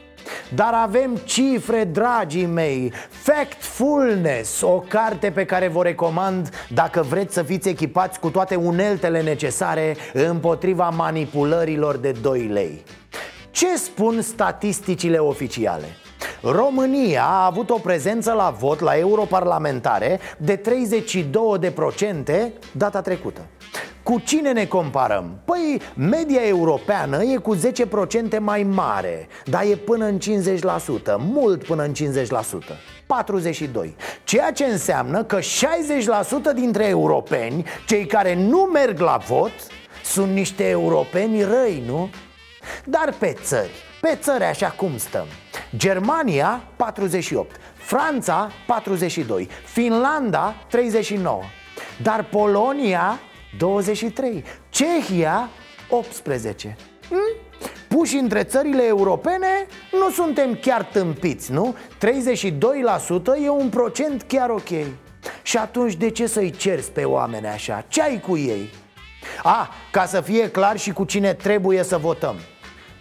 [0.55, 2.93] Dar avem cifre, dragii mei.
[3.09, 9.23] Factfulness, o carte pe care vă recomand Dacă vreți să fiți echipați cu toate uneltele
[9.23, 12.83] necesare Împotriva manipulărilor de 2 lei.
[13.51, 15.87] Ce spun statisticile oficiale?
[16.43, 23.41] România a avut o prezență la vot la europarlamentare de 32% data trecută
[24.05, 25.41] cu cine ne comparăm?
[25.45, 27.61] Păi media europeană e cu 10%
[28.41, 30.21] mai mare Dar e până în 50%,
[31.19, 31.95] mult până în 50%
[33.07, 35.43] 42 Ceea ce înseamnă că 60%
[36.55, 39.53] dintre europeni, cei care nu merg la vot
[40.05, 42.11] Sunt niște europeni răi, nu?
[42.85, 45.27] Dar pe țări, pe țări așa cum stăm
[45.77, 51.41] Germania 48, Franța 42, Finlanda 39
[52.03, 53.19] Dar Polonia
[53.59, 55.49] 23 Cehia
[55.89, 56.77] 18
[57.09, 57.37] hm?
[57.89, 61.77] Puși între țările europene nu suntem chiar tâmpiți, nu?
[63.37, 64.69] 32% e un procent chiar ok
[65.43, 67.85] Și atunci de ce să-i cerți pe oameni așa?
[67.89, 68.71] Ce ai cu ei?
[69.43, 72.37] A, ca să fie clar și cu cine trebuie să votăm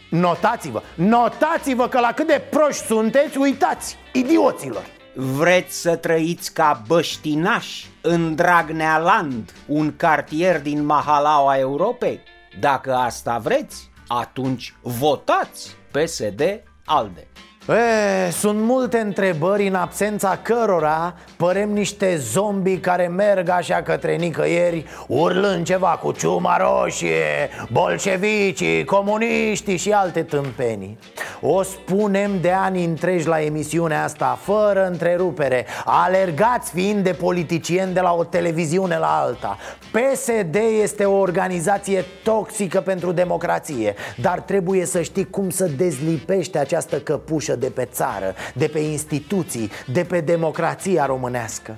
[0.09, 4.83] Notați-vă, notați-vă că la cât de proști sunteți, uitați, idioților
[5.15, 12.19] Vreți să trăiți ca băștinași în Dragnealand, un cartier din Mahalaua Europei?
[12.59, 17.27] Dacă asta vreți, atunci votați PSD-ALDE.
[17.67, 24.85] E, sunt multe întrebări în absența cărora părem niște zombi care merg așa către nicăieri
[25.07, 30.97] Urlând ceva cu ciuma roșie, bolșevicii, comuniștii și alte tâmpenii.
[31.41, 37.99] O spunem de ani întregi la emisiunea asta, fără întrerupere Alergați fiind de politicieni de
[37.99, 39.57] la o televiziune la alta.
[39.91, 46.99] PSD este o organizație toxică pentru democrație Dar trebuie să știi cum să dezlipește această
[46.99, 51.77] căpușă de pe țară, de pe instituții, de pe democrația românească.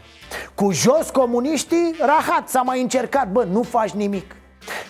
[0.56, 4.36] Cu jos comuniștii, rahat, s-a mai încercat, bă, nu faci nimic.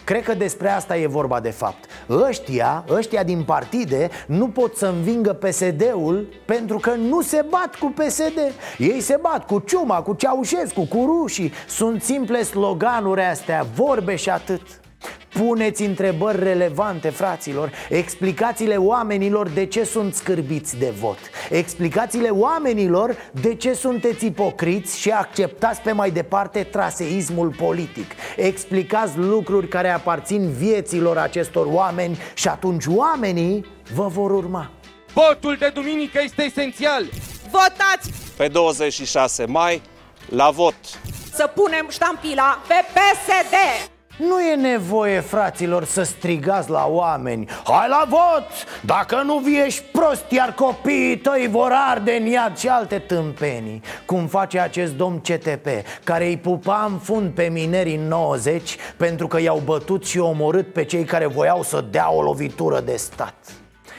[0.04, 1.86] Cred că despre asta e vorba de fapt.
[2.10, 7.94] Ăștia, ăștia din partide nu pot să învingă PSD-ul pentru că nu se bat cu
[7.96, 8.40] PSD
[8.78, 11.54] Ei se bat cu Ciuma, cu Ceaușescu, cu rușii.
[11.68, 14.62] Sunt simple sloganuri astea, vorbe și atât
[15.40, 21.18] Puneți întrebări relevante, fraților Explicațiile oamenilor de ce sunt scârbiți de vot
[21.50, 29.68] Explicațiile oamenilor de ce sunteți ipocriți și acceptați pe mai departe traseismul politic Explicați lucruri
[29.68, 34.72] care aparțin vieților acestor oameni și atunci oamenii vă vor urma
[35.14, 37.04] Votul de duminică este esențial
[37.52, 38.12] Votați!
[38.38, 39.82] Pe 26 mai,
[40.30, 40.76] la vot.
[41.34, 43.94] Să punem ștampila pe PSD!
[44.18, 47.48] Nu e nevoie, fraților, să strigați la oameni.
[47.64, 48.48] Hai la vot!
[48.86, 53.82] Dacă nu vii ești prost, iar copiii tăi vor arde în iad și alte tâmpenii.
[54.06, 55.68] Cum face acest domn CTP,
[56.04, 60.74] care îi pupa în fund pe mineri în 90 Pentru că i-au bătut și omorât
[60.74, 63.36] pe cei care voiau să dea o lovitură de stat?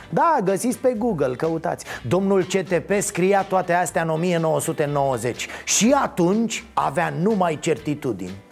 [0.09, 1.85] Da, găsiți pe Google, căutați.
[2.09, 8.45] Domnul CTP scria toate astea în 1990 Și atunci avea numai certitudini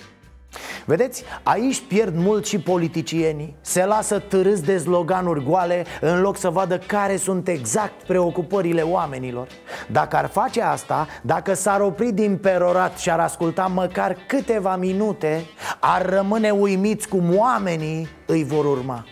[0.84, 3.56] Vedeți, aici pierd mult și politicienii.
[3.60, 9.46] Se lasă târâți de sloganuri goale În loc să vadă care sunt exact preocupările oamenilor.
[9.90, 15.44] Dacă ar face asta, dacă s-ar opri din perorat și ar asculta măcar câteva minute
[15.80, 19.04] Ar rămâne uimiți cum oamenii îi vor urma.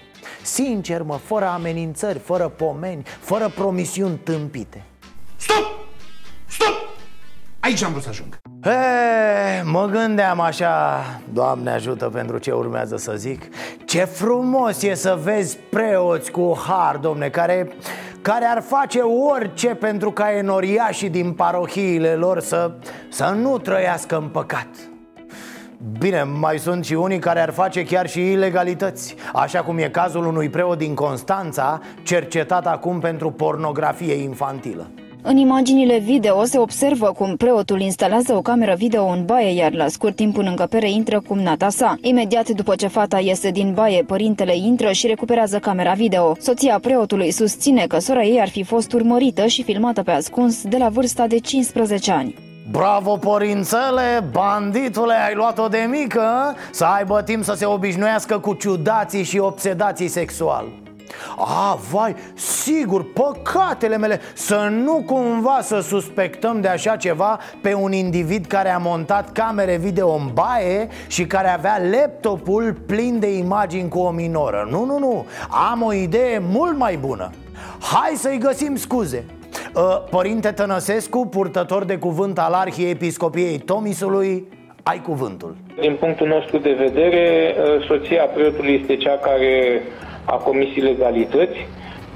[0.43, 4.85] Sincer, mă, fără amenințări, fără pomeni, fără promisiuni tâmpite.
[5.37, 5.65] Stop!
[6.47, 6.75] Stop!
[7.61, 11.01] Aici am vrut să ajung E, mă gândeam așa,
[11.33, 13.43] Doamne ajută pentru ce urmează să zic.
[13.85, 17.73] Ce frumos e să vezi preoți cu har, domne, care,
[18.21, 22.71] care ar face orice pentru ca enoriașii din parohiile lor să,
[23.11, 24.69] să nu trăiască în păcat.
[25.99, 30.27] Bine, mai sunt și unii care ar face chiar și ilegalități Așa cum e cazul
[30.27, 34.91] unui preot din Constanța Cercetat acum pentru pornografie infantilă
[35.23, 39.89] în imaginile video se observă cum preotul instalează o cameră video în baie, iar la
[39.89, 41.97] scurt timp în încăpere intră cu nata sa.
[42.01, 46.37] Imediat după ce fata iese din baie, părintele intră și recuperează camera video.
[46.41, 50.77] Soția preotului susține că sora ei ar fi fost urmărită și filmată pe ascuns de
[50.77, 52.35] la vârsta de 15 ani.
[52.71, 59.23] Bravo, părințele, banditule, ai luat-o de mică Să aibă timp să se obișnuiască cu ciudații
[59.23, 60.65] și obsedații sexual
[61.37, 67.93] a, vai, sigur, păcatele mele Să nu cumva să suspectăm de așa ceva Pe un
[67.93, 73.89] individ care a montat camere video în baie Și care avea laptopul plin de imagini
[73.89, 74.69] cu o minoră.
[74.71, 75.27] Nu, nu, nu,
[75.71, 77.31] am o idee mult mai bună.
[77.81, 79.25] Hai să-i găsim scuze.
[79.75, 84.49] Uh, Părinte Tănăsescu, purtător de cuvânt al Arhiepiscopiei Tomisului,
[84.83, 85.57] ai cuvântul.
[85.81, 89.83] Din punctul nostru de vedere, uh, soția preotului este cea care
[90.25, 91.67] a comis ilegalități,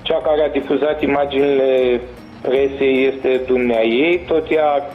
[0.02, 2.00] cea care a difuzat imaginile
[2.42, 4.90] presei este dumnea ei, tot ea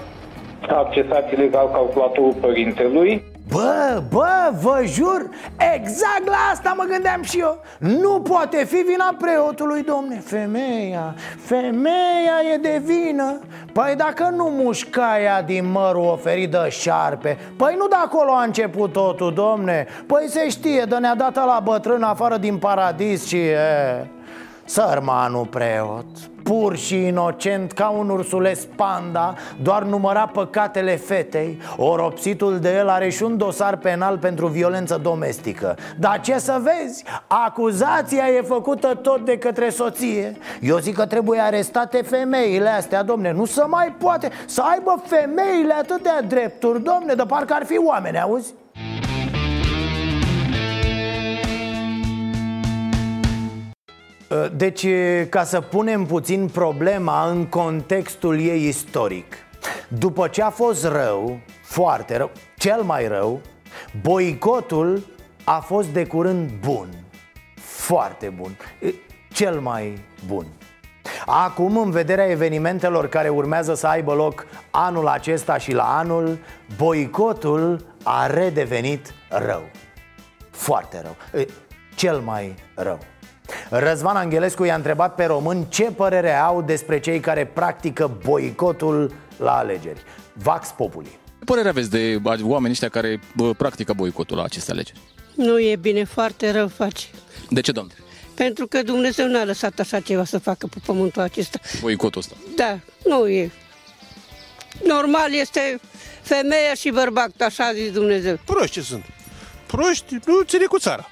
[0.68, 3.24] a accesat ilegal calculatorul părintelui.
[3.52, 5.30] Bă, bă, vă jur,
[5.76, 7.60] exact la asta mă gândeam și eu.
[7.78, 10.22] Nu poate fi vina preotului, domne.
[10.26, 13.40] Femeia, femeia e de vină.
[13.74, 18.44] Păi dacă nu mușca ea din mărul oferit de șarpe Păi nu de acolo a
[18.44, 19.88] început totul, domne.
[20.06, 24.08] Păi se știe, de ne-a dat la bătrân afară din paradis și e...
[24.66, 26.06] Sărmanul preot,
[26.44, 33.10] pur și inocent ca un ursules panda Doar număra păcatele fetei Oropsitul de el are
[33.10, 39.26] și un dosar penal pentru violență domestică Dar ce să vezi, acuzația e făcută tot
[39.26, 44.30] de către soție Eu zic că trebuie arestate femeile astea, domne Nu se mai poate
[44.46, 48.54] să aibă femeile atâtea drepturi, domne De parcă ar fi oameni, auzi?
[54.56, 54.86] Deci,
[55.30, 59.36] ca să punem puțin problema în contextul ei istoric
[59.88, 63.42] După ce a fost rău, foarte rău, cel mai rău
[64.02, 65.06] Boicotul
[65.44, 66.88] a fost de curând bun.
[67.56, 68.58] Foarte bun.
[69.32, 70.46] Cel mai bun.
[71.26, 76.40] Acum, în vederea evenimentelor care urmează să aibă loc anul acesta și la anul
[76.78, 79.64] Boicotul a redevenit rău.
[80.50, 81.46] Foarte rău.
[81.96, 83.00] Cel mai rău
[83.70, 89.58] Răzvan Angelescu i-a întrebat pe români ce părere au despre cei care practică boicotul la
[89.58, 90.02] alegeri
[90.34, 91.08] Vax Populi
[91.40, 95.00] Ce părere aveți de oamenii ăștia care bă, practică boicotul la aceste alegeri?
[95.36, 97.08] Nu e bine, foarte rău face.
[97.50, 97.96] De ce, domnule?
[98.36, 101.60] Pentru că Dumnezeu n-a lăsat așa ceva să facă pe pământul acesta.
[101.82, 102.36] Boicotul ăsta?
[102.56, 103.52] Da, nu e.
[104.88, 105.80] Normal este
[106.22, 108.40] femeia și bărbat, așa a zis Dumnezeu.
[108.46, 109.06] Proști ce sunt?
[109.66, 111.10] Proști nu ține cu țara.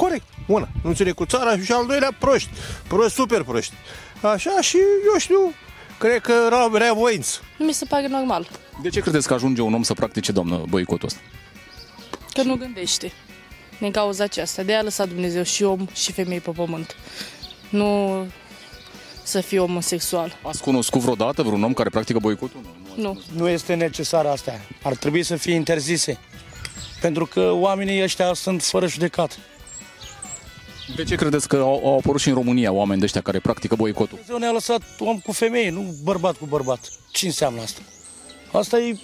[0.00, 0.26] Corect.
[0.46, 2.48] Una, nu ține cu țara și al doilea proști.
[2.88, 3.74] Proști, super proști.
[4.22, 4.76] Așa și,
[5.12, 5.52] eu știu,
[5.98, 7.38] cred că erau rea voință.
[7.58, 8.48] Nu mi se pare normal.
[8.82, 11.20] De ce credeți că ajunge un om să practice, doamnă, boicotul ăsta?
[12.32, 13.12] Că nu gândește.
[13.78, 14.62] Din cauza aceasta.
[14.62, 16.96] De a lăsat Dumnezeu și om și femei pe pământ.
[17.68, 18.26] Nu
[19.22, 20.36] să fie homosexual.
[20.42, 22.60] Ați cunoscut vreodată vreun om care practică boicotul?
[22.94, 23.22] Nu.
[23.36, 24.60] Nu este necesar asta.
[24.82, 26.18] Ar trebui să fie interzise.
[27.00, 29.38] Pentru că oamenii ăștia sunt fără judecat.
[30.96, 33.74] De ce credeți că au, au apărut și în România oameni de ăștia care practică
[33.74, 34.08] boicotul?
[34.08, 36.90] Dumnezeu ne-a lăsat om cu femeie, nu bărbat cu bărbat.
[37.10, 37.80] Ce înseamnă asta?
[38.52, 38.98] Asta e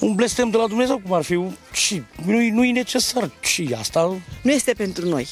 [0.00, 1.40] un blestem de la Dumnezeu, cum ar fi.
[1.72, 3.30] Și nu, nu e necesar.
[3.40, 4.20] Și asta...
[4.42, 5.28] Nu este pentru noi.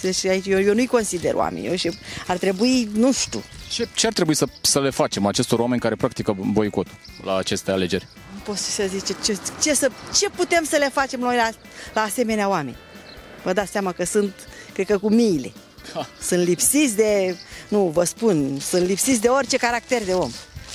[0.00, 1.66] Deci aici eu, eu nu-i consider oameni.
[1.66, 3.42] Eu și ar trebui, nu știu.
[3.70, 6.94] Ce, ce ar trebui să, să le facem acestor oameni care practică boicotul
[7.24, 8.06] la aceste alegeri?
[8.34, 11.48] Nu pot să zice ce, ce, să, ce putem să le facem noi la,
[11.94, 12.76] la asemenea oameni.
[13.42, 14.34] Vă dați seama că sunt,
[14.76, 15.52] cred că cu miile.
[15.94, 16.08] Ha.
[16.20, 17.36] Sunt lipsiți de,
[17.68, 20.30] nu, vă spun, sunt lipsiți de orice caracter de om.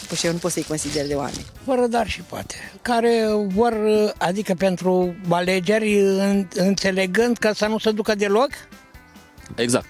[0.07, 1.45] Păi și eu nu pot să-i consider de oameni.
[1.65, 2.55] Fără dar și poate.
[2.81, 3.73] Care vor,
[4.17, 8.49] adică pentru alegeri, în- înțelegând că să nu se ducă deloc,
[9.55, 9.85] Exact.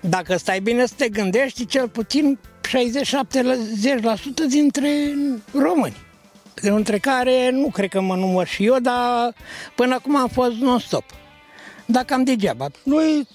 [0.00, 4.88] dacă stai bine să te gândești, cel puțin 60-70% dintre
[5.52, 5.96] români.
[6.54, 9.34] Între care nu cred că mă număr și eu, dar
[9.74, 11.04] până acum am fost non-stop.
[11.86, 12.66] Dar cam degeaba.
[12.82, 13.28] Nu-i,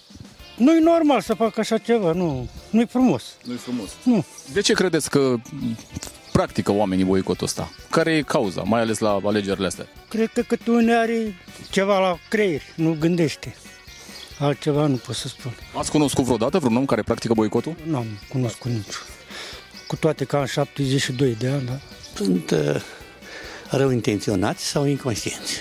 [0.57, 3.23] nu-i normal să facă așa ceva, nu, nu-i frumos.
[3.43, 3.89] Nu-i frumos.
[4.03, 4.25] Nu.
[4.53, 5.35] De ce credeți că
[6.31, 7.71] practică oamenii boicotul ăsta?
[7.89, 9.87] Care e cauza, mai ales la alegerile astea?
[10.09, 11.35] Cred că cât unul are
[11.69, 13.55] ceva la creier, nu gândește.
[14.39, 15.51] Altceva nu pot să spun.
[15.77, 17.75] Ați cunoscut vreodată vreun om care practică boicotul?
[17.83, 18.97] Nu am cunoscut nicio.
[19.87, 21.79] Cu toate că am 72 de ani, da?
[22.15, 22.81] Sunt uh,
[23.69, 25.57] rău intenționați sau inconștienți.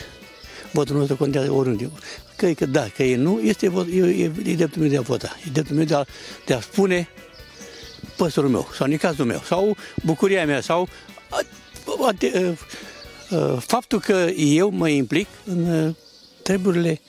[0.72, 1.90] Votul nostru contează oriunde.
[2.40, 4.96] Că e că da, că e nu, este vot, e, e, e dreptul meu de
[4.96, 5.36] a vota.
[5.46, 6.04] E dreptul meu de a,
[6.46, 7.08] de a spune
[8.16, 10.88] păstorul meu, sau nicazul meu, sau bucuria mea, sau
[11.28, 11.40] a,
[12.06, 12.56] a, de,
[13.30, 15.94] a, a, faptul că eu mă implic în uh,
[16.42, 17.00] treburile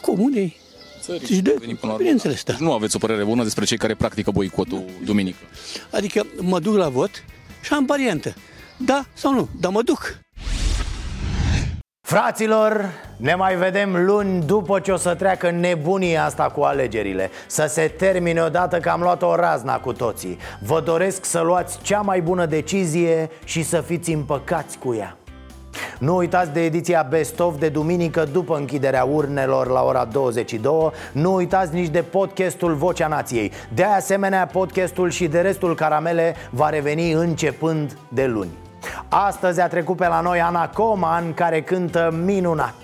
[0.00, 0.56] comunei.
[1.00, 1.42] Țării.
[1.42, 1.96] de, Venim până la urmă.
[1.96, 2.52] bineînțeles, da.
[2.52, 5.38] Deci nu aveți o părere bună despre cei care practică boicotul duminică.
[5.90, 7.24] Adică mă duc la vot
[7.62, 8.34] și am variantă.
[8.76, 10.18] Da sau nu, dar mă duc.
[12.12, 17.30] Fraților, ne mai vedem luni după ce o să treacă nebunia asta cu alegerile.
[17.46, 20.38] Să se termine odată că am luat o razna cu toții.
[20.60, 25.16] Vă doresc să luați cea mai bună decizie și să fiți împăcați cu ea.
[25.98, 31.34] Nu uitați de ediția Best of de duminică după închiderea urnelor la ora 22 Nu
[31.34, 33.52] uitați nici de podcastul Vocea Nației.
[33.74, 38.61] De asemenea, podcastul și de restul caramele va reveni începând de luni
[39.08, 42.74] Astăzi a trecut pe la noi Ana Coman, care cântă minunat.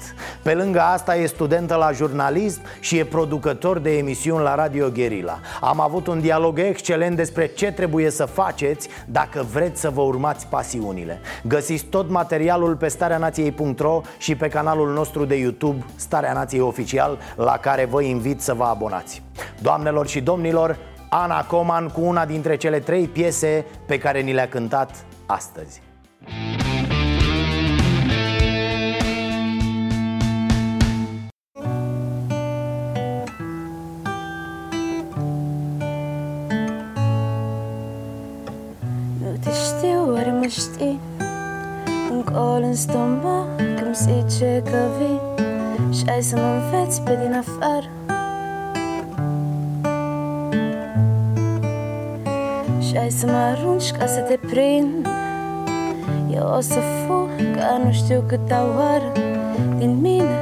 [0.43, 5.39] Pe lângă asta e studentă la jurnalism și e producător de emisiuni la Radio Guerilla.
[5.61, 10.47] Am avut un dialog excelent despre ce trebuie să faceți dacă vreți să vă urmați
[10.47, 11.21] pasiunile.
[11.43, 17.57] Găsiți tot materialul pe stareanației.ro și pe canalul nostru de YouTube Starea Nației Oficial, la
[17.57, 19.23] care vă invit să vă abonați.
[19.63, 20.77] Doamnelor și domnilor,
[21.11, 24.91] Ana Coman cu una dintre cele trei piese pe care ni le-a cântat
[25.27, 25.81] astăzi
[43.99, 45.21] zice că vii
[45.93, 47.87] Și ai să mă înveți pe din afară.
[52.81, 55.09] Și ai să mă arunci ca să te prind.
[56.35, 59.13] Eu o să fug ca nu știu câta oară
[59.79, 60.39] Din mine.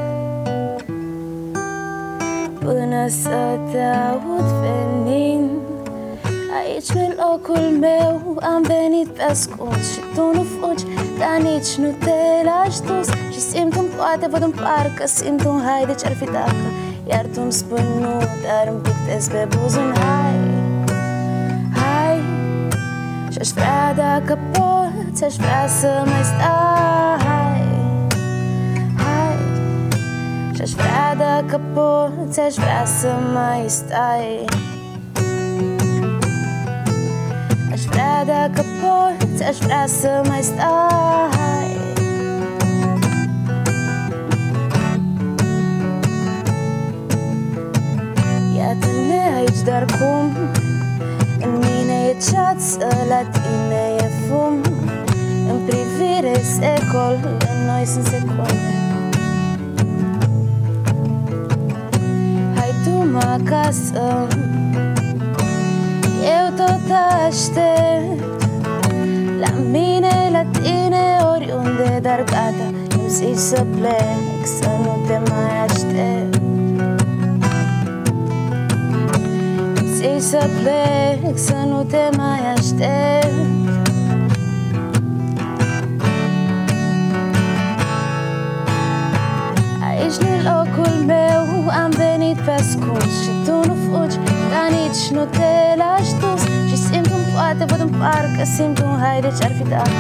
[2.59, 5.51] Până să te aud venind
[6.63, 10.85] Aici nu locul meu, am venit pe ascuns Și tu nu fugi,
[11.19, 15.61] dar nici nu te lași dus Și simt un poate, văd un parcă, simt un
[15.65, 16.67] haide ce-ar fi dacă?
[17.09, 20.39] Iar tu îmi spui nu, dar îmi pictez pe buzun Hai,
[21.73, 22.21] hai.
[23.31, 27.65] Și-aș vrea dacă poți, aș vrea să mai stai
[28.97, 29.37] Hai,
[30.55, 34.45] și-aș vrea dacă poți, aș vrea să mai stai.
[37.73, 41.56] Aș vrea dacă poți, aș vrea să mai stai
[49.37, 50.33] aici, dar cum?
[51.41, 54.61] În mine e ceață, la tine e fum.
[55.51, 58.75] În privire secol, în noi sunt secunde
[62.55, 64.27] Hai du-mă acasă.
[66.23, 66.91] Eu tot
[67.27, 68.25] aștept.
[69.41, 72.67] La mine, la tine, oriunde Dar gata,
[72.99, 76.16] îmi zici să plec Să nu te mai aștept
[80.17, 83.35] Îmi zici să plec Să nu te mai aștept.
[89.89, 94.17] Aici nu locul meu, am venit pe ascuns Și tu nu fugi,
[94.51, 96.43] dar nici nu te lași dus.
[96.69, 99.91] Și simt un poate, văd un parcă, simt un haide ce-ar fi dacă.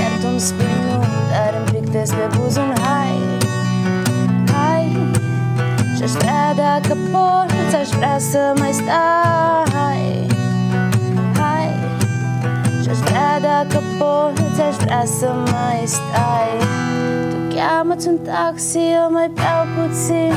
[0.00, 0.98] Iar tu îmi spui nu,
[1.30, 3.49] dar îmi pictez pe buzun Hai, hai
[6.00, 10.26] Și-aș vrea dacă poți, aș vrea să mai stai.
[11.38, 11.74] Hai.
[12.82, 16.56] Și-aș vrea dacă poți, aș vrea să mai stai.
[17.54, 20.34] Cheamă-ți un taxi, eu mai beau puțin.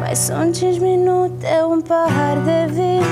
[0.00, 3.04] Mai sunt cinci minute, un pahar de vin.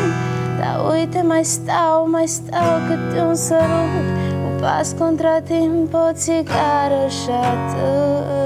[0.58, 4.06] Dar uite, mai stau, mai stau câte un sărut.
[4.52, 8.39] Un pas contra timp, o țigară și atât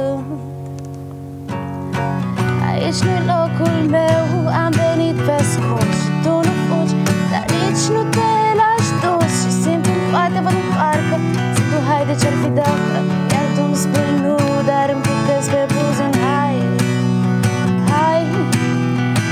[2.85, 4.27] Aici nu-i locul meu,
[4.65, 6.95] am venit pe ascuns Și tu nu fugi,
[7.33, 8.31] dar nici nu te
[8.61, 9.33] lași dus.
[9.43, 11.17] Și simt un poate, văd un parcă
[11.55, 12.99] Simt un haide ce-ar fi dacă
[13.33, 14.37] Iar tu îmi spui nu,
[14.71, 16.57] dar îmi pictez pe buzun Hai,
[17.93, 18.23] hai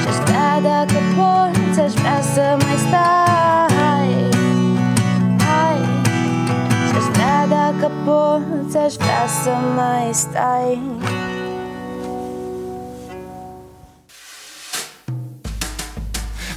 [0.00, 4.14] Și-aș vrea dacă poți, aș vrea să mai stai.
[5.46, 5.80] Hai
[6.88, 10.78] Și-aș vrea dacă poți, aș vrea să mai stai